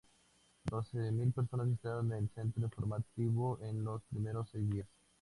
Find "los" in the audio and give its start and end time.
3.83-4.01